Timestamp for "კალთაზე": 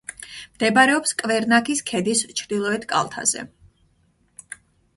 2.95-3.47